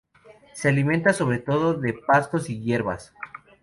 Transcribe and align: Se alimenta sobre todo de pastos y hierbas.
Se 0.55 0.67
alimenta 0.69 1.13
sobre 1.13 1.37
todo 1.37 1.75
de 1.75 1.93
pastos 1.93 2.49
y 2.49 2.59
hierbas. 2.63 3.13